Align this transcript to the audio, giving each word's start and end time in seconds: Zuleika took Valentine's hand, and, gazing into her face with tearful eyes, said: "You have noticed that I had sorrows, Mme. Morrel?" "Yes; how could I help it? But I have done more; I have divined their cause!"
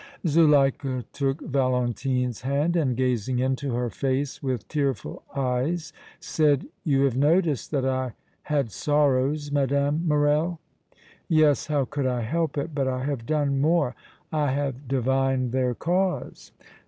Zuleika 0.25 1.05
took 1.13 1.41
Valentine's 1.41 2.41
hand, 2.41 2.75
and, 2.75 2.97
gazing 2.97 3.37
into 3.37 3.75
her 3.75 3.91
face 3.91 4.41
with 4.41 4.67
tearful 4.67 5.21
eyes, 5.35 5.93
said: 6.19 6.65
"You 6.83 7.03
have 7.03 7.15
noticed 7.15 7.69
that 7.69 7.85
I 7.85 8.13
had 8.41 8.71
sorrows, 8.71 9.51
Mme. 9.51 9.91
Morrel?" 10.03 10.59
"Yes; 11.27 11.67
how 11.67 11.85
could 11.85 12.07
I 12.07 12.21
help 12.21 12.57
it? 12.57 12.73
But 12.73 12.87
I 12.87 13.03
have 13.05 13.27
done 13.27 13.61
more; 13.61 13.93
I 14.31 14.49
have 14.49 14.87
divined 14.87 15.51
their 15.51 15.75
cause!" 15.75 16.51